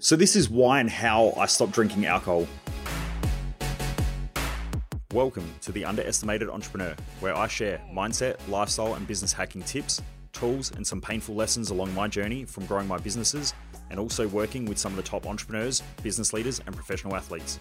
[0.00, 2.46] So, this is why and how I stopped drinking alcohol.
[5.12, 10.00] Welcome to The Underestimated Entrepreneur, where I share mindset, lifestyle, and business hacking tips,
[10.32, 13.54] tools, and some painful lessons along my journey from growing my businesses
[13.90, 17.58] and also working with some of the top entrepreneurs, business leaders, and professional athletes.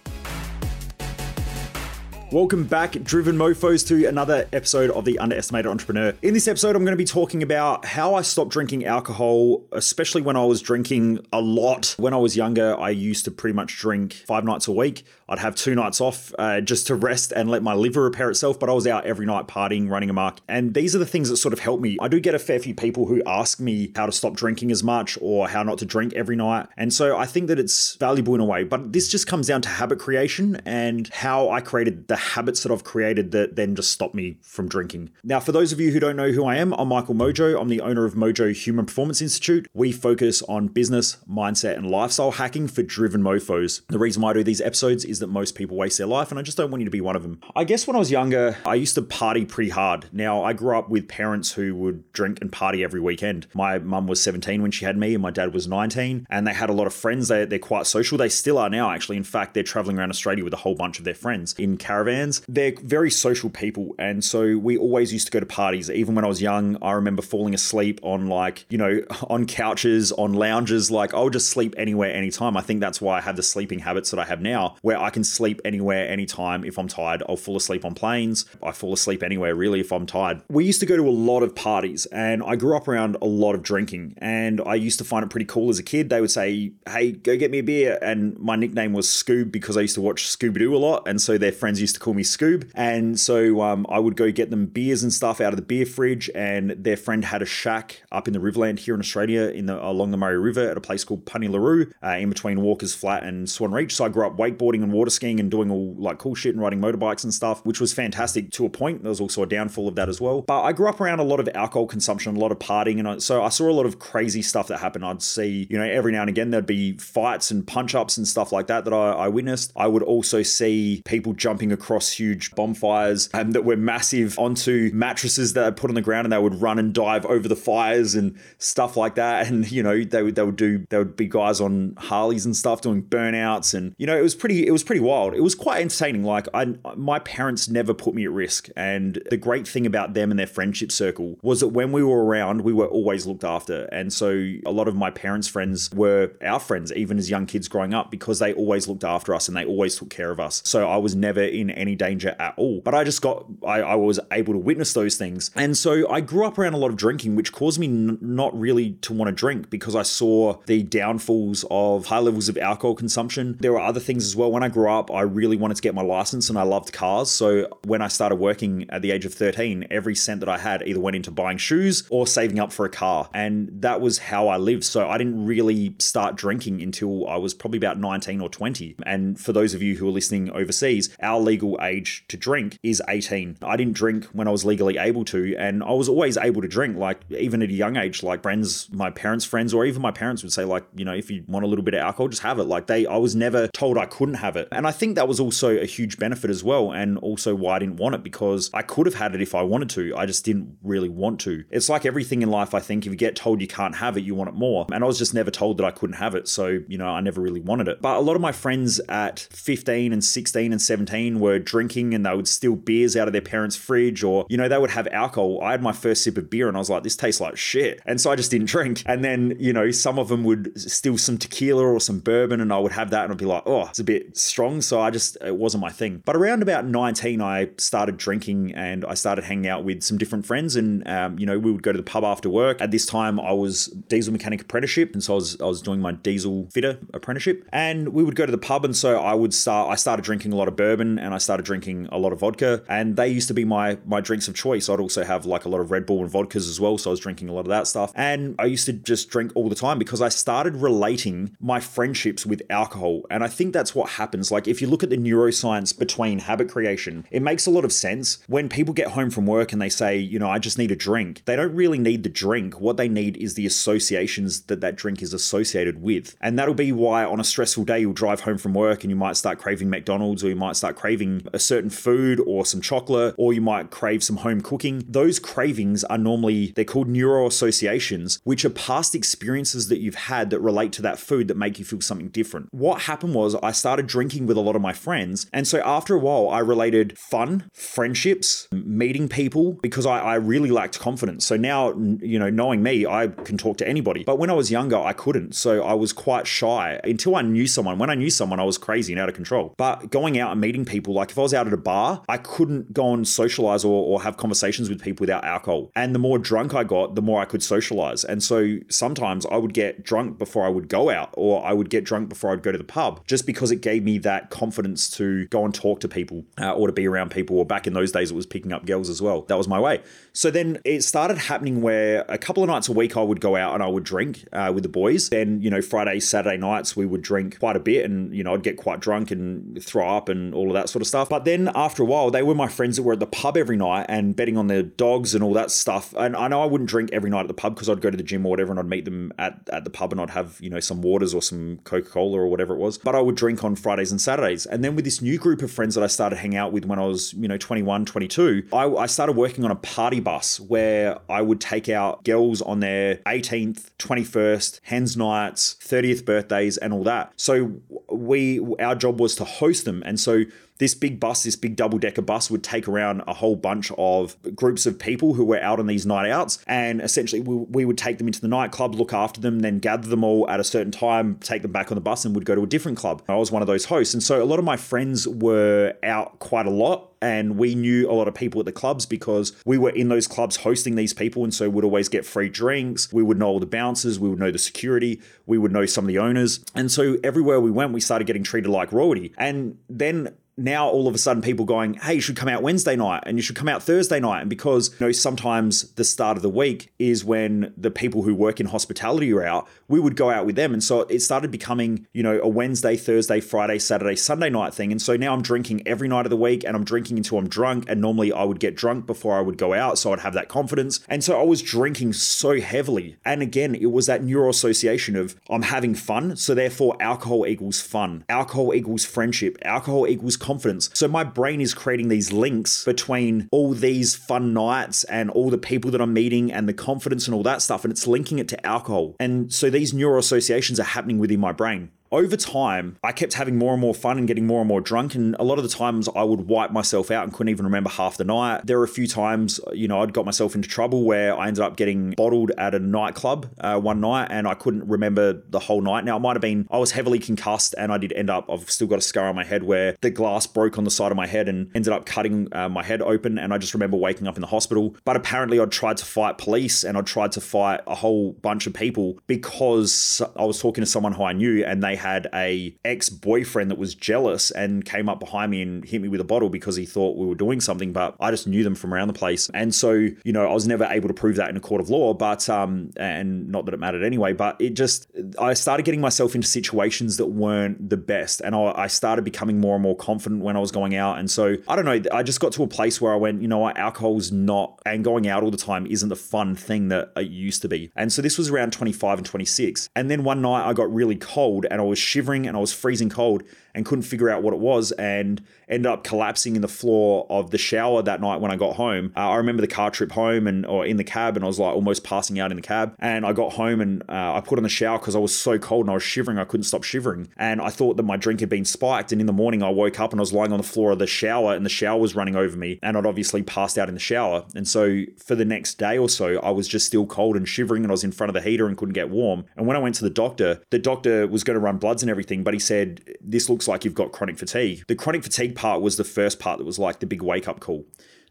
[2.30, 6.14] Welcome back, driven mofos, to another episode of The Underestimated Entrepreneur.
[6.22, 10.22] In this episode, I'm going to be talking about how I stopped drinking alcohol, especially
[10.22, 11.96] when I was drinking a lot.
[11.98, 15.06] When I was younger, I used to pretty much drink five nights a week.
[15.30, 18.60] I'd have two nights off uh, just to rest and let my liver repair itself,
[18.60, 20.40] but I was out every night partying, running amok.
[20.50, 21.98] And these are the things that sort of help me.
[22.02, 24.84] I do get a fair few people who ask me how to stop drinking as
[24.84, 26.68] much or how not to drink every night.
[26.76, 29.62] And so I think that it's valuable in a way, but this just comes down
[29.62, 33.92] to habit creation and how I created the habits that I've created that then just
[33.92, 35.12] stop me from drinking.
[35.24, 37.60] Now, for those of you who don't know who I am, I'm Michael Mojo.
[37.60, 39.68] I'm the owner of Mojo Human Performance Institute.
[39.74, 43.82] We focus on business, mindset, and lifestyle hacking for driven mofos.
[43.88, 46.40] The reason why I do these episodes is that most people waste their life, and
[46.40, 47.40] I just don't want you to be one of them.
[47.56, 50.08] I guess when I was younger, I used to party pretty hard.
[50.12, 53.48] Now, I grew up with parents who would drink and party every weekend.
[53.54, 56.54] My mum was 17 when she had me, and my dad was 19, and they
[56.54, 57.28] had a lot of friends.
[57.28, 58.18] They, they're quite social.
[58.18, 59.18] They still are now, actually.
[59.18, 62.07] In fact, they're traveling around Australia with a whole bunch of their friends in caravans.
[62.48, 65.90] They're very social people, and so we always used to go to parties.
[65.90, 70.12] Even when I was young, I remember falling asleep on like, you know, on couches,
[70.14, 70.92] on lounges.
[70.92, 72.58] Like, I'll just sleep anywhere, anytime.
[72.58, 75.10] I think that's why I have the sleeping habits that I have now, where I
[75.10, 76.64] can sleep anywhere, anytime.
[76.64, 78.46] If I'm tired, I'll fall asleep on planes.
[78.64, 80.42] I fall asleep anywhere, really, if I'm tired.
[80.50, 83.26] We used to go to a lot of parties, and I grew up around a
[83.26, 86.10] lot of drinking, and I used to find it pretty cool as a kid.
[86.10, 87.98] They would say, Hey, go get me a beer.
[88.02, 91.08] And my nickname was Scoob because I used to watch Scooby Doo a lot.
[91.08, 92.70] And so their friends used to call me Scoob.
[92.76, 95.86] And so um, I would go get them beers and stuff out of the beer
[95.86, 96.30] fridge.
[96.36, 99.84] And their friend had a shack up in the Riverland here in Australia, in the
[99.84, 103.50] along the Murray River, at a place called Punyelroo, uh, in between Walker's Flat and
[103.50, 103.96] Swan Reach.
[103.96, 106.62] So I grew up wakeboarding and water skiing and doing all like cool shit and
[106.62, 109.04] riding motorbikes and stuff, which was fantastic to a point.
[109.04, 110.42] There was also a downfall of that as well.
[110.42, 113.08] But I grew up around a lot of alcohol consumption, a lot of partying, and
[113.08, 115.06] I, so I saw a lot of crazy stuff that happened.
[115.06, 118.28] I'd see, you know, every now and again there'd be fights and punch ups and
[118.28, 119.72] stuff like that that I, I witnessed.
[119.76, 125.54] I would also see people jumping across huge bonfires um, that were massive onto mattresses
[125.54, 128.16] that I put on the ground, and they would run and dive over the fires
[128.16, 129.48] and stuff like that.
[129.48, 132.56] And you know, they would they would do there would be guys on Harleys and
[132.56, 135.34] stuff doing burnouts, and you know, it was pretty it was pretty wild.
[135.34, 136.24] It was quite entertaining.
[136.24, 140.32] Like I, my parents never put me at risk, and the great thing about them
[140.32, 143.86] and their friendship circle was that when we were around, we were always looked after.
[143.86, 144.30] And so
[144.66, 148.12] a lot of my parents' friends were our friends, even as young kids growing up,
[148.12, 150.62] because they always looked after us and they always took care of us.
[150.66, 152.82] So I was never in any danger at all.
[152.82, 155.52] But I just got, I, I was able to witness those things.
[155.56, 158.58] And so I grew up around a lot of drinking, which caused me n- not
[158.58, 162.96] really to want to drink because I saw the downfalls of high levels of alcohol
[162.96, 163.58] consumption.
[163.60, 164.52] There were other things as well.
[164.52, 167.30] When I grew up, I really wanted to get my license and I loved cars.
[167.30, 170.88] So when I started working at the age of 13, every cent that I had
[170.88, 173.30] either went into buying shoes or saving up for a car.
[173.34, 174.84] And that was how I lived.
[174.84, 178.96] So I didn't really start drinking until I was probably about 19 or 20.
[179.06, 183.02] And for those of you who are listening overseas, our legal age to drink is
[183.10, 183.58] 18.
[183.62, 186.68] I didn't drink when I was legally able to, and I was always able to
[186.68, 190.12] drink, like even at a young age, like friends, my parents' friends, or even my
[190.12, 192.44] parents would say, like, you know, if you want a little bit of alcohol, just
[192.44, 192.66] have it.
[192.66, 194.68] Like they, I was never told I couldn't have it.
[194.72, 197.80] And I think that was also a huge benefit as well, and also why I
[197.80, 200.16] didn't want it because I could have had it if I wanted to.
[200.16, 201.64] I just didn't really want to.
[201.72, 204.24] It's like everything in life, I think, if you get told you can't have it,
[204.24, 204.86] you want it more.
[204.92, 206.48] And I was just never told that I couldn't have it.
[206.48, 208.02] So, you know, I never really wanted it.
[208.02, 212.26] But a lot of my friends at 15 and 16 and 17 were drinking and
[212.26, 215.08] they would steal beers out of their parents' fridge or, you know, they would have
[215.08, 215.60] alcohol.
[215.62, 218.02] I had my first sip of beer and I was like, this tastes like shit.
[218.06, 219.04] And so I just didn't drink.
[219.06, 222.72] And then, you know, some of them would steal some tequila or some bourbon and
[222.72, 224.82] I would have that and I'd be like, oh, it's a bit strong.
[224.82, 226.22] So I just, it wasn't my thing.
[226.26, 230.46] But around about 19, I started drinking and I started hanging out with some different
[230.46, 232.82] friends and, um, you know, we would go to the pub after work.
[232.82, 235.14] At this time, I was diesel mechanic apprenticeship.
[235.14, 238.46] And so I was, I was doing my diesel fitter apprenticeship and we would go
[238.46, 238.86] to the pub.
[238.86, 241.66] And so I would start, I started drinking a lot of bourbon and I started
[241.66, 244.90] drinking a lot of vodka and they used to be my, my drinks of choice.
[244.90, 246.98] I'd also have like a lot of Red Bull and vodkas as well.
[246.98, 248.12] So I was drinking a lot of that stuff.
[248.16, 252.46] And I used to just drink all the time because I started relating my friendships
[252.46, 253.22] with alcohol.
[253.32, 254.52] And I think that's what happens.
[254.52, 257.94] Like if you look at the neuroscience between habit creation, it makes a lot of
[257.94, 258.40] sense.
[258.48, 260.98] When people get home from work and they say, you know, I just need a
[260.98, 262.82] drink, they don't really need the drink.
[262.82, 266.36] What they need is the associations that that drink is associated with.
[266.42, 269.16] And that'll be why on a stressful day, you'll drive home from work and you
[269.16, 272.82] might start craving McDonald's or you might start craving craving a certain food or some
[272.82, 275.04] chocolate, or you might crave some home cooking.
[275.08, 280.50] Those cravings are normally, they're called neuro associations, which are past experiences that you've had
[280.50, 282.68] that relate to that food that make you feel something different.
[282.72, 285.48] What happened was I started drinking with a lot of my friends.
[285.54, 290.72] And so after a while, I related fun, friendships, meeting people, because I, I really
[290.72, 291.46] lacked confidence.
[291.46, 294.24] So now, you know, knowing me, I can talk to anybody.
[294.24, 295.56] But when I was younger, I couldn't.
[295.56, 297.98] So I was quite shy until I knew someone.
[297.98, 299.74] When I knew someone, I was crazy and out of control.
[299.78, 302.38] But going out and meeting people, like if I was out at a bar, I
[302.38, 305.92] couldn't go and socialize or, or have conversations with people without alcohol.
[305.96, 308.24] And the more drunk I got, the more I could socialize.
[308.24, 311.90] And so sometimes I would get drunk before I would go out, or I would
[311.90, 315.10] get drunk before I'd go to the pub, just because it gave me that confidence
[315.12, 317.58] to go and talk to people uh, or to be around people.
[317.58, 319.42] Or back in those days, it was picking up girls as well.
[319.44, 320.02] That was my way.
[320.34, 323.56] So then it started happening where a couple of nights a week I would go
[323.56, 325.30] out and I would drink uh, with the boys.
[325.30, 328.54] Then, you know, Friday, Saturday nights we would drink quite a bit and, you know,
[328.54, 331.30] I'd get quite drunk and throw up and all of that sort of stuff.
[331.30, 333.78] But then after a while, they were my friends that were at the pub every
[333.78, 336.14] night and betting on the dogs and all that stuff.
[336.18, 338.18] And I know I wouldn't drink every night at the pub because I'd go to
[338.18, 340.58] the gym or whatever and I'd meet them at, at the pub and I'd have,
[340.62, 342.98] you know, some waters or some Coca Cola or whatever it was.
[342.98, 344.66] But I would drink on Fridays and Saturdays.
[344.66, 347.00] And then with this new group of friends that I started hanging out with when
[347.00, 351.20] I was, you know, 21, 22, I, I started working on a party bus where
[351.30, 357.04] I would take out girls on their 18th, 21st, hens nights, 30th birthdays, and all
[357.04, 357.34] that.
[357.36, 357.80] So
[358.12, 360.04] we, our job was to host them.
[360.06, 360.44] And so
[360.80, 364.38] this big bus, this big double decker bus, would take around a whole bunch of
[364.56, 366.64] groups of people who were out on these night outs.
[366.68, 370.08] And essentially, we, we would take them into the nightclub, look after them, then gather
[370.08, 372.56] them all at a certain time, take them back on the bus, and would go
[372.56, 373.22] to a different club.
[373.28, 374.14] I was one of those hosts.
[374.14, 378.10] And so a lot of my friends were out quite a lot and we knew
[378.10, 381.14] a lot of people at the clubs because we were in those clubs hosting these
[381.14, 384.30] people and so would always get free drinks we would know all the bouncers we
[384.30, 387.72] would know the security we would know some of the owners and so everywhere we
[387.72, 391.66] went we started getting treated like royalty and then now all of a sudden people
[391.66, 394.42] going, hey, you should come out Wednesday night and you should come out Thursday night.
[394.42, 398.34] And because, you know, sometimes the start of the week is when the people who
[398.34, 400.74] work in hospitality are out, we would go out with them.
[400.74, 404.92] And so it started becoming, you know, a Wednesday, Thursday, Friday, Saturday, Sunday night thing.
[404.92, 407.48] And so now I'm drinking every night of the week and I'm drinking until I'm
[407.48, 407.86] drunk.
[407.88, 410.00] And normally I would get drunk before I would go out.
[410.00, 411.02] So I'd have that confidence.
[411.08, 413.18] And so I was drinking so heavily.
[413.24, 416.36] And again, it was that neuro association of I'm having fun.
[416.36, 420.90] So therefore, alcohol equals fun, alcohol equals friendship, alcohol equals confidence.
[420.94, 425.58] So my brain is creating these links between all these fun nights and all the
[425.58, 427.84] people that I'm meeting and the confidence and all that stuff.
[427.84, 429.16] And it's linking it to alcohol.
[429.20, 433.58] And so these neuro associations are happening within my brain over time, I kept having
[433.58, 435.16] more and more fun and getting more and more drunk.
[435.16, 437.90] And a lot of the times I would wipe myself out and couldn't even remember
[437.90, 438.66] half the night.
[438.66, 441.64] There were a few times, you know, I'd got myself into trouble where I ended
[441.64, 445.82] up getting bottled at a nightclub uh, one night and I couldn't remember the whole
[445.82, 446.06] night.
[446.06, 448.70] Now, it might have been, I was heavily concussed and I did end up, I've
[448.70, 451.18] still got a scar on my head where the glass broke on the side of
[451.18, 453.38] my head and ended up cutting uh, my head open.
[453.38, 454.96] And I just remember waking up in the hospital.
[455.04, 458.68] But apparently, I'd tried to fight police and I'd tried to fight a whole bunch
[458.68, 462.76] of people because I was talking to someone who I knew and they had a
[462.86, 466.50] ex-boyfriend that was jealous and came up behind me and hit me with a bottle
[466.50, 469.14] because he thought we were doing something but I just knew them from around the
[469.14, 469.50] place.
[469.54, 471.90] And so you know I was never able to prove that in a court of
[471.90, 475.08] law but um and not that it mattered anyway but it just
[475.40, 478.42] I started getting myself into situations that weren't the best.
[478.42, 481.20] And I, I started becoming more and more confident when I was going out.
[481.20, 483.48] And so I don't know I just got to a place where I went you
[483.48, 483.78] know what?
[483.78, 487.62] Alcohol's not and going out all the time isn't the fun thing that it used
[487.64, 487.92] to be.
[487.96, 491.16] And so this was around 25 and 26 and then one night I got really
[491.16, 493.44] cold and I was shivering and I was freezing cold
[493.78, 497.52] and couldn't figure out what it was and ended up collapsing in the floor of
[497.52, 499.14] the shower that night when I got home.
[499.16, 501.60] Uh, I remember the car trip home and or in the cab and I was
[501.60, 502.96] like almost passing out in the cab.
[503.00, 505.60] And I got home and uh, I put on the shower because I was so
[505.60, 507.30] cold and I was shivering I couldn't stop shivering.
[507.38, 510.00] And I thought that my drink had been spiked and in the morning I woke
[510.00, 512.16] up and I was lying on the floor of the shower and the shower was
[512.16, 514.46] running over me and I'd obviously passed out in the shower.
[514.56, 517.84] And so for the next day or so I was just still cold and shivering
[517.84, 519.46] and I was in front of the heater and couldn't get warm.
[519.56, 522.10] And when I went to the doctor the doctor was going to run bloods and
[522.10, 524.84] everything but he said this looks like you've got chronic fatigue.
[524.88, 527.60] The chronic fatigue part was the first part that was like the big wake up
[527.60, 527.86] call.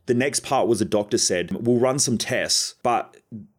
[0.06, 3.16] The next part was the doctor said, We'll run some tests, but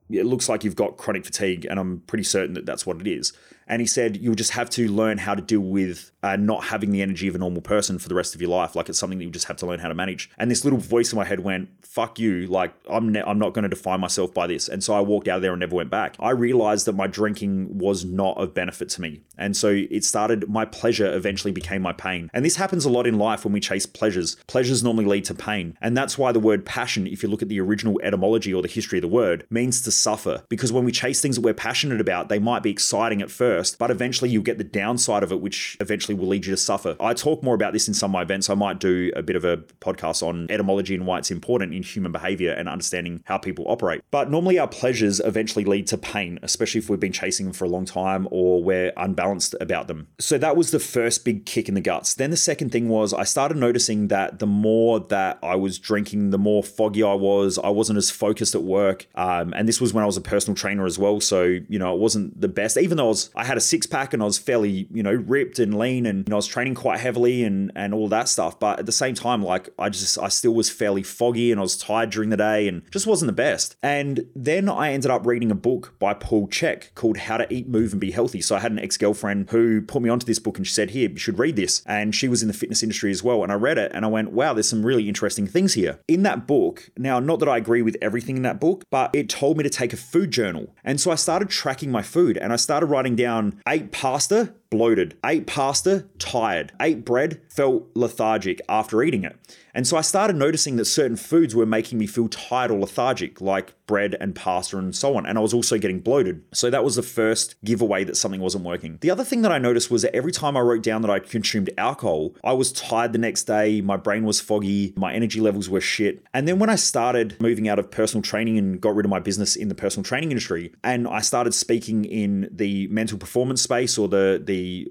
[0.10, 3.08] it looks like you've got chronic fatigue, and I'm pretty certain that that's what it
[3.08, 3.34] is.
[3.68, 6.92] And he said, You'll just have to learn how to deal with uh, not having
[6.92, 8.76] the energy of a normal person for the rest of your life.
[8.76, 10.30] Like it's something that you just have to learn how to manage.
[10.38, 12.48] And this little voice in my head went, fuck you.
[12.48, 14.68] Like I'm, ne- I'm not going to define myself by this.
[14.68, 16.16] And so I walked out of there and never went back.
[16.20, 19.22] I realized that my drinking was not of benefit to me.
[19.38, 22.30] And so it started, my pleasure eventually became my pain.
[22.34, 24.36] And this happens a lot in life when we chase pleasures.
[24.48, 25.78] Pleasures normally lead to pain.
[25.82, 28.68] And that's why the word passion, if you look at the original etymology or the
[28.68, 30.44] history of the word, means to suffer.
[30.50, 33.57] Because when we chase things that we're passionate about, they might be exciting at first
[33.58, 36.58] first, but eventually you'll get the downside of it, which eventually will lead you to
[36.58, 36.96] suffer.
[37.00, 38.50] I talk more about this in some of my events.
[38.50, 41.84] I might do a bit of a podcast on etymology and why it's important in
[41.84, 44.02] human behavior and understanding how people operate.
[44.12, 47.66] But normally our pleasures eventually lead to pain, especially if we've been chasing them for
[47.66, 50.08] a long time or we're unbalanced about them.
[50.20, 52.14] So that was the first big kick in the guts.
[52.14, 56.30] Then the second thing was I started noticing that the more that I was drinking,
[56.30, 57.58] the more foggy I was.
[57.58, 59.08] I wasn't as focused at work.
[59.16, 61.20] Um, and this was when I was a personal trainer as well.
[61.20, 63.86] So, you know, it wasn't the best, even though I was, I had a six
[63.86, 66.48] pack and I was fairly, you know, ripped and lean and you know, I was
[66.48, 68.60] training quite heavily and, and all that stuff.
[68.60, 71.64] But at the same time, like I just, I still was fairly foggy and I
[71.64, 73.76] was tired during the day and just wasn't the best.
[73.82, 77.68] And then I ended up reading a book by Paul Chek called How to Eat,
[77.68, 78.42] Move and Be Healthy.
[78.42, 80.92] So I had an ex girlfriend who put me onto this book and she said,
[80.92, 81.82] Here, you should read this.
[81.86, 83.44] And she was in the fitness industry as well.
[83.44, 86.00] And I read it and I went, Wow, there's some really interesting things here.
[86.08, 89.30] In that book, now, not that I agree with everything in that book, but it
[89.30, 90.76] told me to take a food journal.
[90.84, 95.18] And so I started tracking my food and I started writing down ate pasta, bloated,
[95.26, 99.38] ate pasta, tired, ate bread, felt lethargic after eating it.
[99.74, 103.42] And so I started noticing that certain foods were making me feel tired or lethargic,
[103.42, 105.28] like bread and pasta and so on.
[105.28, 106.44] And I was also getting bloated.
[106.52, 108.98] So that was the first giveaway that something wasn't working.
[109.02, 111.20] The other thing that I noticed was that every time I wrote down that I
[111.20, 115.70] consumed alcohol, I was tired the next day, my brain was foggy, my energy levels
[115.70, 116.24] were shit.
[116.34, 119.20] And then when I started moving out of personal training and got rid of my
[119.20, 123.98] business in the personal training industry, and I started speaking in the mental performance space
[123.98, 124.42] or the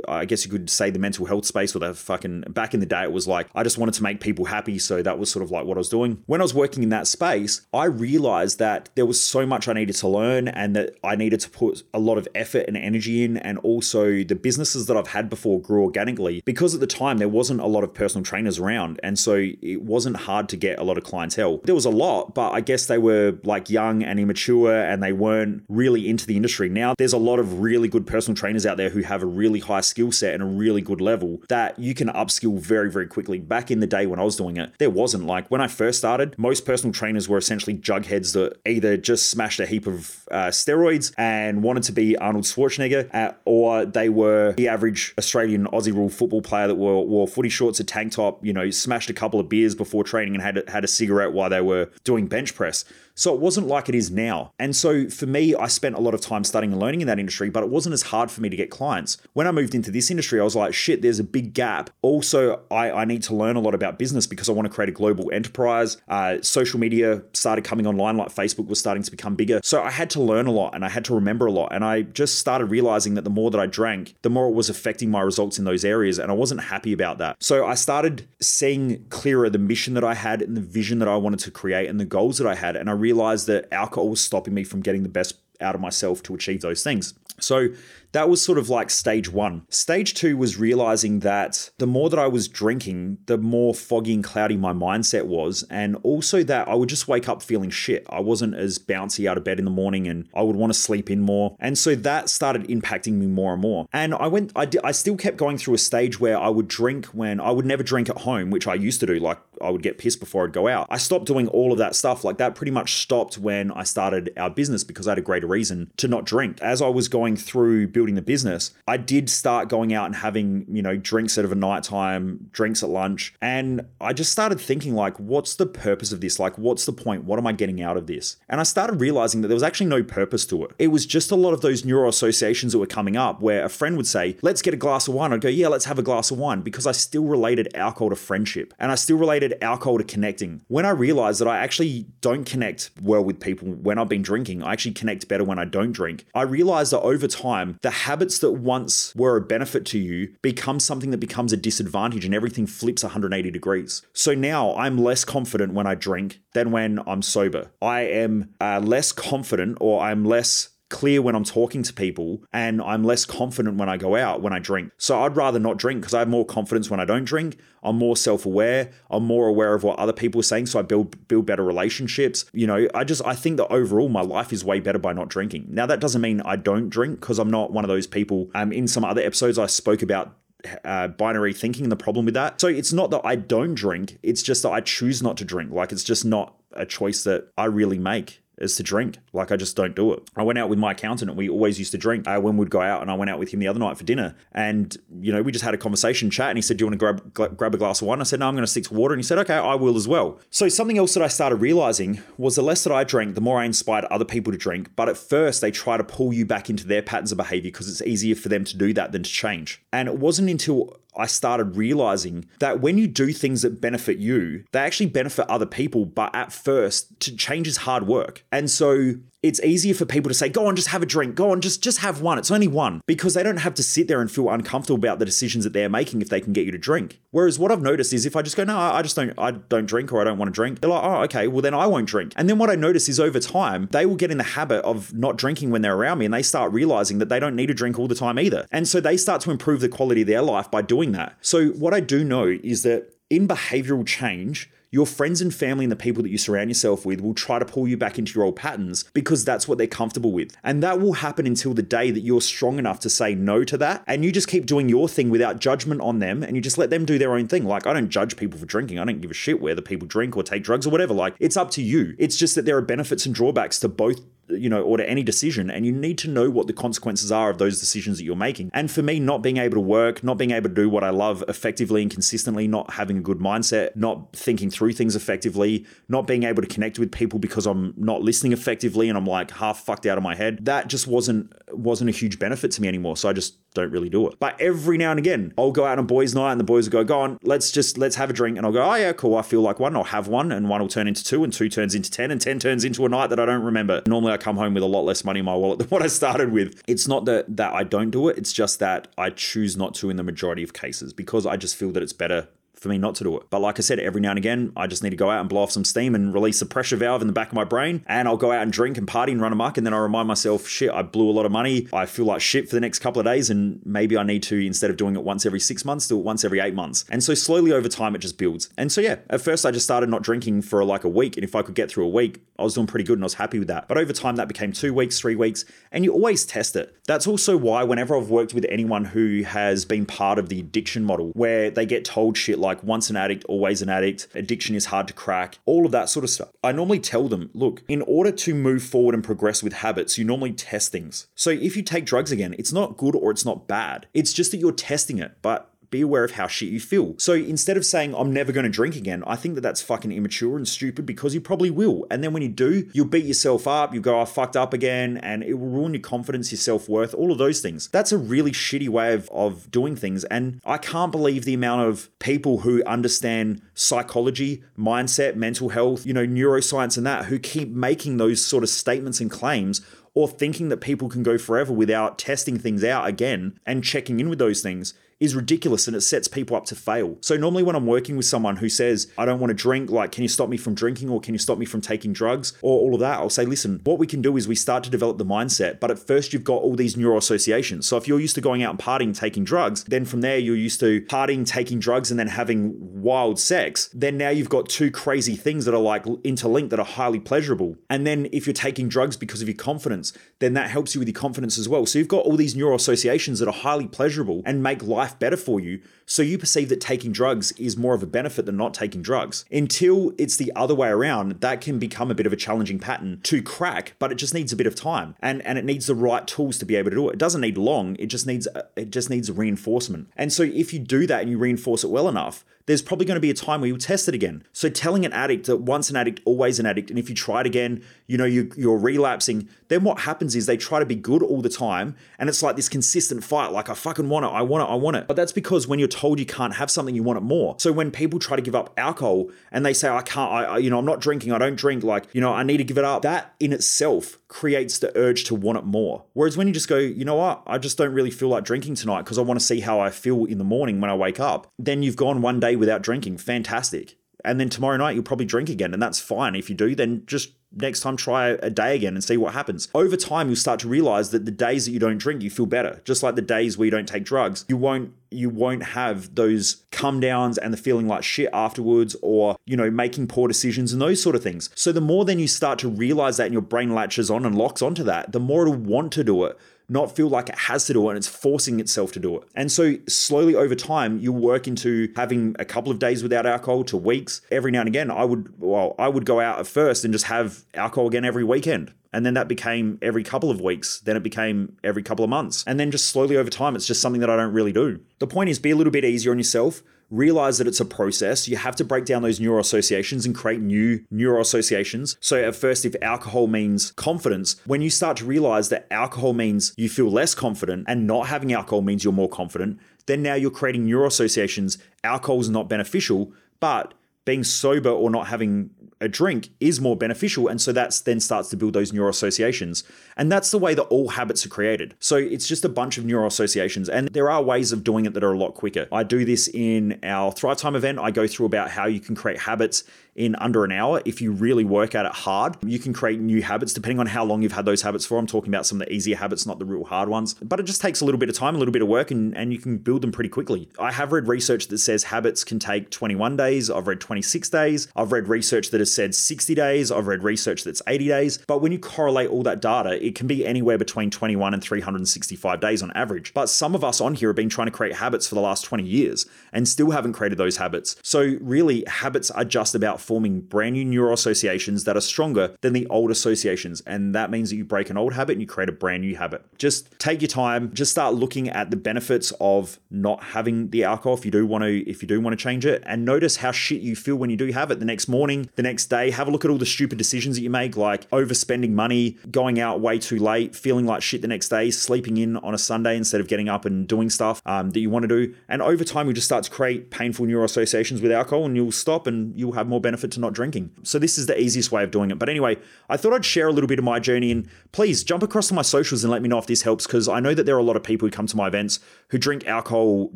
[0.08, 2.86] I guess you could say the mental health space or the fucking back in the
[2.86, 5.42] day it was like I just wanted to make people happy, so that was sort
[5.42, 6.22] of like what I was doing.
[6.26, 9.72] When I was working in that space, I realized that there was so much I
[9.72, 13.24] needed to learn and that I needed to put a lot of effort and energy
[13.24, 13.36] in.
[13.36, 17.28] And also, the businesses that I've had before grew organically because at the time there
[17.28, 19.00] wasn't a lot of personal trainers around.
[19.02, 21.58] And so it wasn't hard to get a lot of clientele.
[21.64, 25.12] There was a lot, but I guess they were like young and immature and they
[25.12, 26.68] weren't really into the industry.
[26.68, 29.55] Now, there's a lot of really good personal trainers out there who have a really
[29.60, 33.38] high skill set and a really good level that you can upskill very, very quickly.
[33.38, 35.26] Back in the day when I was doing it, there wasn't.
[35.26, 39.60] Like when I first started, most personal trainers were essentially jugheads that either just smashed
[39.60, 44.52] a heap of uh, steroids and wanted to be Arnold Schwarzenegger, uh, or they were
[44.52, 48.44] the average Australian Aussie rule football player that wore, wore footy shorts, a tank top,
[48.44, 51.50] you know, smashed a couple of beers before training and had had a cigarette while
[51.50, 52.84] they were doing bench press.
[53.16, 54.52] So it wasn't like it is now.
[54.58, 57.18] And so for me, I spent a lot of time studying and learning in that
[57.18, 59.16] industry, but it wasn't as hard for me to get clients.
[59.32, 61.90] When I moved into this industry, I was like, shit, there's a big gap.
[62.02, 64.90] Also, I, I need to learn a lot about business because I want to create
[64.90, 65.96] a global enterprise.
[66.08, 69.60] Uh, social media started coming online, like Facebook was starting to become bigger.
[69.64, 71.72] So I had to learn a lot and I had to remember a lot.
[71.72, 74.68] And I just started realizing that the more that I drank, the more it was
[74.68, 76.18] affecting my results in those areas.
[76.18, 77.42] And I wasn't happy about that.
[77.42, 81.16] So I started seeing clearer the mission that I had and the vision that I
[81.16, 82.76] wanted to create and the goals that I had.
[82.76, 86.22] And I realized that alcohol was stopping me from getting the best out of myself
[86.24, 87.14] to achieve those things.
[87.38, 87.68] So
[88.16, 89.66] that was sort of like stage one.
[89.68, 94.24] Stage two was realizing that the more that I was drinking, the more foggy and
[94.24, 95.64] cloudy my mindset was.
[95.68, 98.06] And also that I would just wake up feeling shit.
[98.08, 100.78] I wasn't as bouncy out of bed in the morning and I would want to
[100.78, 101.56] sleep in more.
[101.60, 103.86] And so that started impacting me more and more.
[103.92, 106.68] And I went, I, did, I still kept going through a stage where I would
[106.68, 109.18] drink when I would never drink at home, which I used to do.
[109.18, 110.86] Like I would get pissed before I'd go out.
[110.88, 112.24] I stopped doing all of that stuff.
[112.24, 115.46] Like that pretty much stopped when I started our business because I had a greater
[115.46, 116.62] reason to not drink.
[116.62, 120.66] As I was going through building the business, I did start going out and having,
[120.70, 123.34] you know, drinks at a nighttime, drinks at lunch.
[123.40, 126.38] And I just started thinking, like, what's the purpose of this?
[126.38, 127.24] Like, what's the point?
[127.24, 128.36] What am I getting out of this?
[128.48, 130.72] And I started realizing that there was actually no purpose to it.
[130.78, 133.68] It was just a lot of those neuro associations that were coming up where a
[133.68, 135.32] friend would say, let's get a glass of wine.
[135.32, 138.16] I'd go, yeah, let's have a glass of wine because I still related alcohol to
[138.16, 140.62] friendship and I still related alcohol to connecting.
[140.68, 144.62] When I realized that I actually don't connect well with people when I've been drinking,
[144.62, 146.26] I actually connect better when I don't drink.
[146.34, 150.78] I realized that over time, the habits that once were a benefit to you become
[150.78, 154.02] something that becomes a disadvantage and everything flips 180 degrees.
[154.12, 157.70] So now I'm less confident when I drink than when I'm sober.
[157.80, 162.80] I am uh, less confident or I'm less clear when I'm talking to people and
[162.80, 164.92] I'm less confident when I go out when I drink.
[164.98, 167.56] So I'd rather not drink because I have more confidence when I don't drink.
[167.82, 168.90] I'm more self-aware.
[169.10, 172.44] I'm more aware of what other people are saying so I build build better relationships.
[172.52, 175.28] You know, I just I think that overall my life is way better by not
[175.28, 175.66] drinking.
[175.68, 178.50] Now that doesn't mean I don't drink because I'm not one of those people.
[178.54, 180.36] Um in some other episodes I spoke about
[180.84, 182.60] uh, binary thinking and the problem with that.
[182.60, 185.72] So it's not that I don't drink, it's just that I choose not to drink.
[185.72, 189.18] Like it's just not a choice that I really make is to drink.
[189.32, 190.22] Like I just don't do it.
[190.36, 192.26] I went out with my accountant and we always used to drink.
[192.26, 194.04] Uh, when we'd go out and I went out with him the other night for
[194.04, 196.86] dinner and you know we just had a conversation chat and he said do you
[196.86, 198.20] want to grab gl- grab a glass of wine?
[198.20, 199.14] I said no I'm going to stick to water.
[199.14, 200.38] And he said okay I will as well.
[200.50, 203.60] So something else that I started realizing was the less that I drank the more
[203.60, 204.90] I inspired other people to drink.
[204.96, 207.88] But at first they try to pull you back into their patterns of behavior because
[207.88, 209.82] it's easier for them to do that than to change.
[209.92, 214.64] And it wasn't until I started realizing that when you do things that benefit you,
[214.72, 216.04] they actually benefit other people.
[216.04, 218.44] But at first, to change is hard work.
[218.52, 219.14] And so
[219.46, 221.34] it's easier for people to say, go on, just have a drink.
[221.34, 222.38] Go on, just, just have one.
[222.38, 223.00] It's only one.
[223.06, 225.88] Because they don't have to sit there and feel uncomfortable about the decisions that they're
[225.88, 227.20] making if they can get you to drink.
[227.30, 229.86] Whereas what I've noticed is if I just go, no, I just don't, I don't
[229.86, 232.08] drink or I don't want to drink, they're like, oh, okay, well then I won't
[232.08, 232.32] drink.
[232.36, 235.14] And then what I notice is over time, they will get in the habit of
[235.14, 237.74] not drinking when they're around me and they start realizing that they don't need to
[237.74, 238.66] drink all the time either.
[238.72, 241.36] And so they start to improve the quality of their life by doing that.
[241.40, 245.92] So what I do know is that in behavioral change, your friends and family and
[245.92, 248.44] the people that you surround yourself with will try to pull you back into your
[248.44, 250.56] old patterns because that's what they're comfortable with.
[250.64, 253.76] And that will happen until the day that you're strong enough to say no to
[253.76, 256.78] that and you just keep doing your thing without judgment on them and you just
[256.78, 257.66] let them do their own thing.
[257.66, 258.98] Like, I don't judge people for drinking.
[258.98, 261.12] I don't give a shit whether people drink or take drugs or whatever.
[261.12, 262.14] Like, it's up to you.
[262.18, 265.22] It's just that there are benefits and drawbacks to both you know, or to any
[265.22, 268.36] decision, and you need to know what the consequences are of those decisions that you're
[268.36, 268.70] making.
[268.72, 271.10] And for me, not being able to work, not being able to do what I
[271.10, 276.26] love effectively and consistently, not having a good mindset, not thinking through things effectively, not
[276.26, 279.80] being able to connect with people because I'm not listening effectively and I'm like half
[279.84, 283.16] fucked out of my head, that just wasn't wasn't a huge benefit to me anymore.
[283.16, 284.38] So I just don't really do it.
[284.40, 286.92] But every now and again, I'll go out on boys' night and the boys will
[286.92, 288.56] go, go on, let's just let's have a drink.
[288.56, 289.36] And I'll go, oh yeah, cool.
[289.36, 289.94] I feel like one.
[289.94, 292.40] I'll have one, and one will turn into two, and two turns into ten, and
[292.40, 294.02] ten turns into a night that I don't remember.
[294.06, 296.08] Normally I come home with a lot less money in my wallet than what I
[296.08, 296.82] started with.
[296.86, 300.10] It's not that that I don't do it, it's just that I choose not to
[300.10, 303.14] in the majority of cases because I just feel that it's better for me not
[303.16, 303.44] to do it.
[303.50, 305.48] But like I said, every now and again, I just need to go out and
[305.48, 308.04] blow off some steam and release the pressure valve in the back of my brain.
[308.06, 309.78] And I'll go out and drink and party and run amok.
[309.78, 311.88] And then I remind myself, shit, I blew a lot of money.
[311.92, 313.50] I feel like shit for the next couple of days.
[313.50, 316.24] And maybe I need to, instead of doing it once every six months, do it
[316.24, 317.04] once every eight months.
[317.10, 318.68] And so slowly over time, it just builds.
[318.76, 321.36] And so, yeah, at first I just started not drinking for like a week.
[321.36, 323.26] And if I could get through a week, I was doing pretty good and I
[323.26, 323.88] was happy with that.
[323.88, 325.64] But over time, that became two weeks, three weeks.
[325.92, 326.94] And you always test it.
[327.06, 331.04] That's also why whenever I've worked with anyone who has been part of the addiction
[331.04, 334.86] model, where they get told shit like once an addict, always an addict, addiction is
[334.86, 336.48] hard to crack, all of that sort of stuff.
[336.62, 340.24] I normally tell them, look, in order to move forward and progress with habits, you
[340.24, 341.26] normally test things.
[341.34, 344.06] So if you take drugs again, it's not good or it's not bad.
[344.14, 345.38] It's just that you're testing it.
[345.42, 347.14] But be aware of how shit you feel.
[347.18, 350.12] So instead of saying, I'm never going to drink again, I think that that's fucking
[350.12, 352.06] immature and stupid because you probably will.
[352.10, 355.16] And then when you do, you'll beat yourself up, you go, I fucked up again,
[355.18, 357.88] and it will ruin your confidence, your self worth, all of those things.
[357.88, 360.24] That's a really shitty way of, of doing things.
[360.24, 366.12] And I can't believe the amount of people who understand psychology, mindset, mental health, you
[366.12, 369.80] know, neuroscience, and that who keep making those sort of statements and claims
[370.16, 374.30] or thinking that people can go forever without testing things out again and checking in
[374.30, 377.16] with those things is ridiculous and it sets people up to fail.
[377.22, 380.12] So normally when I'm working with someone who says, I don't want to drink, like,
[380.12, 382.78] can you stop me from drinking or can you stop me from taking drugs or
[382.78, 383.18] all of that?
[383.18, 385.90] I'll say, listen, what we can do is we start to develop the mindset, but
[385.90, 387.86] at first you've got all these neuro associations.
[387.86, 390.56] So if you're used to going out and partying, taking drugs, then from there you're
[390.56, 393.88] used to partying, taking drugs, and then having wild sex.
[393.94, 397.76] Then now you've got two crazy things that are like interlinked that are highly pleasurable.
[397.88, 401.08] And then if you're taking drugs because of your confidence, then that helps you with
[401.08, 401.86] your confidence as well.
[401.86, 405.18] So you've got all these neuro associations that are highly pleasurable and make life life
[405.18, 405.80] better for you.
[406.08, 409.44] So you perceive that taking drugs is more of a benefit than not taking drugs.
[409.50, 413.20] Until it's the other way around, that can become a bit of a challenging pattern
[413.24, 415.96] to crack, but it just needs a bit of time and, and it needs the
[415.96, 417.14] right tools to be able to do it.
[417.14, 420.08] It doesn't need long, it just needs it just needs reinforcement.
[420.16, 423.16] And so if you do that and you reinforce it well enough, there's probably going
[423.16, 424.44] to be a time where you'll test it again.
[424.52, 427.40] So telling an addict that once an addict, always an addict, and if you try
[427.40, 430.96] it again, you know, you, you're relapsing, then what happens is they try to be
[430.96, 431.94] good all the time.
[432.18, 434.74] And it's like this consistent fight, like I fucking want it, I want it, I
[434.74, 435.06] want it.
[435.06, 437.56] But that's because when you're told you can't have something, you want it more.
[437.58, 440.70] So when people try to give up alcohol and they say, I can't, I, you
[440.70, 442.84] know, I'm not drinking, I don't drink, like, you know, I need to give it
[442.84, 446.04] up, that in itself creates the urge to want it more.
[446.12, 448.74] Whereas when you just go, you know what, I just don't really feel like drinking
[448.74, 451.18] tonight because I want to see how I feel in the morning when I wake
[451.18, 453.18] up, then you've gone one day without drinking.
[453.18, 453.96] Fantastic.
[454.24, 456.34] And then tomorrow night you'll probably drink again, and that's fine.
[456.34, 459.68] If you do, then just next time try a day again and see what happens.
[459.74, 462.46] Over time, you'll start to realize that the days that you don't drink, you feel
[462.46, 462.80] better.
[462.84, 466.64] Just like the days where you don't take drugs, you won't you won't have those
[466.70, 470.82] come downs and the feeling like shit afterwards or you know making poor decisions and
[470.82, 473.40] those sort of things so the more then you start to realize that and your
[473.40, 476.36] brain latches on and locks onto that the more it'll want to do it
[476.68, 479.24] not feel like it has to do it and it's forcing itself to do it.
[479.34, 483.64] And so slowly over time, you'll work into having a couple of days without alcohol
[483.64, 484.20] to weeks.
[484.30, 487.06] Every now and again, I would, well, I would go out at first and just
[487.06, 488.72] have alcohol again every weekend.
[488.92, 490.80] And then that became every couple of weeks.
[490.80, 492.42] Then it became every couple of months.
[492.46, 494.80] And then just slowly over time, it's just something that I don't really do.
[495.00, 498.28] The point is be a little bit easier on yourself realize that it's a process.
[498.28, 501.96] You have to break down those neural associations and create new neural associations.
[502.00, 506.52] So, at first, if alcohol means confidence, when you start to realize that alcohol means
[506.56, 510.30] you feel less confident and not having alcohol means you're more confident, then now you're
[510.30, 511.58] creating neural associations.
[511.84, 513.74] Alcohol is not beneficial, but
[514.06, 517.28] being sober or not having a drink is more beneficial.
[517.28, 519.62] And so that then starts to build those neural associations.
[519.96, 521.74] And that's the way that all habits are created.
[521.80, 523.68] So it's just a bunch of neural associations.
[523.68, 525.68] And there are ways of doing it that are a lot quicker.
[525.70, 527.78] I do this in our Thrive Time event.
[527.78, 529.64] I go through about how you can create habits
[529.96, 530.82] in under an hour.
[530.84, 534.04] If you really work at it hard, you can create new habits depending on how
[534.04, 534.98] long you've had those habits for.
[534.98, 537.14] I'm talking about some of the easier habits, not the real hard ones.
[537.14, 539.16] But it just takes a little bit of time, a little bit of work, and,
[539.16, 540.48] and you can build them pretty quickly.
[540.58, 543.50] I have read research that says habits can take 21 days.
[543.50, 544.68] I've read 26 days.
[544.76, 546.70] I've read research that has said 60 days.
[546.70, 548.18] I've read research that's 80 days.
[548.26, 552.38] But when you correlate all that data, it can be anywhere between 21 and 365
[552.38, 553.14] days on average.
[553.14, 555.46] But some of us on here have been trying to create habits for the last
[555.46, 557.76] 20 years and still haven't created those habits.
[557.82, 562.52] So, really, habits are just about forming brand new neural associations that are stronger than
[562.52, 563.62] the old associations.
[563.62, 565.96] And that means that you break an old habit and you create a brand new
[565.96, 566.22] habit.
[566.36, 570.98] Just take your time, just start looking at the benefits of not having the alcohol
[570.98, 573.32] if you do want to if you do want to change it and notice how
[573.32, 575.90] shit you feel when you do have it the next morning, the next day.
[575.92, 579.38] Have a look at all the stupid decisions that you make like overspending money, going
[579.38, 582.76] out way too late, feeling like shit the next day, sleeping in on a Sunday
[582.76, 585.14] instead of getting up and doing stuff um, that you want to do.
[585.28, 588.50] And over time, you just start to create painful neural associations with alcohol and you'll
[588.50, 590.50] stop and you'll have more benefit to not drinking.
[590.64, 591.98] So this is the easiest way of doing it.
[592.00, 595.04] But anyway, I thought I'd share a little bit of my journey and please jump
[595.04, 597.24] across to my socials and let me know if this helps because I know that
[597.24, 599.90] there are a lot of people who come to my events who drink alcohol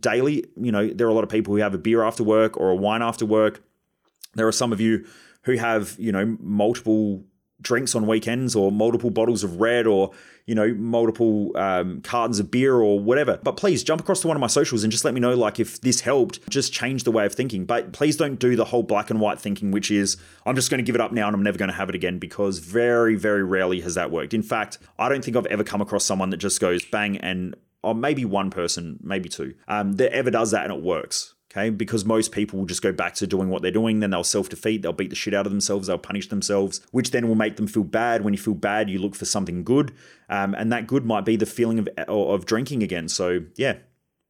[0.00, 0.44] daily.
[0.56, 2.70] You know, there are a lot of people who have a beer after work or
[2.70, 3.62] a wine after work.
[4.36, 5.06] There are some of you
[5.42, 7.24] who have, you know, multiple
[7.62, 10.10] drinks on weekends or multiple bottles of red or
[10.44, 13.38] you know multiple um, cartons of beer or whatever.
[13.42, 15.58] But please jump across to one of my socials and just let me know like
[15.58, 17.64] if this helped just change the way of thinking.
[17.64, 20.78] But please don't do the whole black and white thinking which is i'm just going
[20.78, 23.16] to give it up now and i'm never going to have it again because very
[23.16, 24.34] very rarely has that worked.
[24.34, 27.56] In fact i don't think i've ever come across someone that just goes bang and
[27.82, 31.70] or maybe one person maybe two um, that ever does that and it works Okay,
[31.70, 34.50] because most people will just go back to doing what they're doing, then they'll self
[34.50, 37.56] defeat, they'll beat the shit out of themselves, they'll punish themselves, which then will make
[37.56, 38.22] them feel bad.
[38.22, 39.92] When you feel bad, you look for something good,
[40.28, 43.08] um, and that good might be the feeling of, of drinking again.
[43.08, 43.76] So, yeah,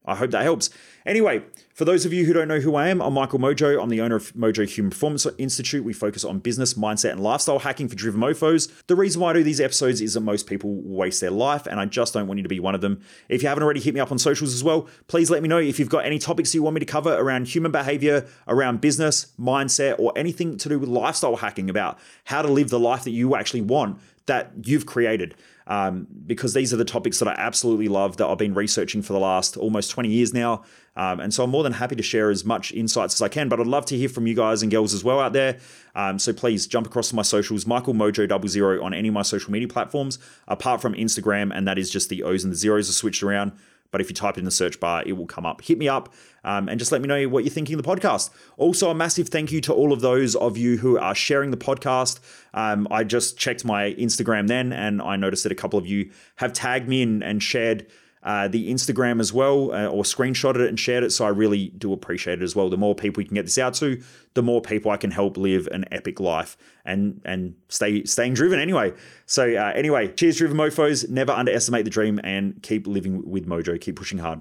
[0.06, 0.70] I hope that helps.
[1.04, 1.42] Anyway,
[1.74, 3.80] for those of you who don't know who I am, I'm Michael Mojo.
[3.80, 5.84] I'm the owner of Mojo Human Performance Institute.
[5.84, 8.72] We focus on business, mindset, and lifestyle hacking for driven mofos.
[8.86, 11.78] The reason why I do these episodes is that most people waste their life, and
[11.78, 13.00] I just don't want you to be one of them.
[13.28, 15.58] If you haven't already hit me up on socials as well, please let me know
[15.58, 19.32] if you've got any topics you want me to cover around human behavior, around business,
[19.38, 23.10] mindset, or anything to do with lifestyle hacking about how to live the life that
[23.10, 25.34] you actually want that you've created
[25.66, 29.12] um, because these are the topics that I absolutely love that I've been researching for
[29.12, 30.64] the last almost 20 years now.
[30.94, 33.48] Um, and so I'm more than happy to share as much insights as I can,
[33.48, 35.58] but I'd love to hear from you guys and girls as well out there.
[35.94, 39.14] Um, so please jump across to my socials, Michael Mojo double zero on any of
[39.14, 42.56] my social media platforms, apart from Instagram, and that is just the O's and the
[42.56, 43.52] zeros are switched around.
[43.90, 45.62] But if you type it in the search bar, it will come up.
[45.62, 46.12] Hit me up
[46.44, 48.30] um, and just let me know what you're thinking of the podcast.
[48.56, 51.56] Also, a massive thank you to all of those of you who are sharing the
[51.56, 52.20] podcast.
[52.54, 56.10] Um, I just checked my Instagram then, and I noticed that a couple of you
[56.36, 57.86] have tagged me and, and shared
[58.26, 61.10] uh, the Instagram as well, uh, or screenshotted it and shared it.
[61.12, 62.68] So I really do appreciate it as well.
[62.68, 64.02] The more people we can get this out to,
[64.34, 68.58] the more people I can help live an epic life and and stay staying driven
[68.58, 68.92] anyway.
[69.26, 71.08] So uh, anyway, cheers, driven mofo's.
[71.08, 73.80] Never underestimate the dream and keep living with mojo.
[73.80, 74.40] Keep pushing hard.